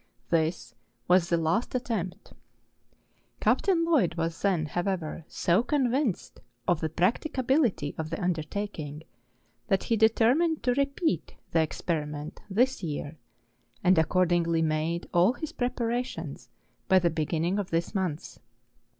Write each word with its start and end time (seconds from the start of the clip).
This 0.31 0.73
was 1.07 1.29
the 1.29 1.37
last 1.37 1.75
attempt. 1.75 2.33
Captain 3.39 3.85
Lloyd 3.85 4.15
was 4.15 4.41
then, 4.41 4.65
however, 4.65 5.23
so 5.27 5.61
convinced 5.61 6.39
of 6.67 6.81
the 6.81 6.89
practicability 6.89 7.93
of 7.99 8.09
the 8.09 8.19
undertaking, 8.19 9.03
that 9.67 9.83
he 9.83 9.95
deter¬ 9.97 10.35
mined 10.35 10.63
to 10.63 10.73
repeat 10.73 11.35
the 11.51 11.61
experiment 11.61 12.41
this 12.49 12.81
year, 12.81 13.19
and 13.83 13.95
ac¬ 13.95 14.07
cordingly 14.07 14.63
made 14.63 15.07
all 15.13 15.33
his 15.33 15.51
preparations 15.51 16.49
by 16.87 16.97
the 16.97 17.11
beginning 17.11 17.59
of 17.59 17.69
this 17.69 17.93
month. 17.93 18.39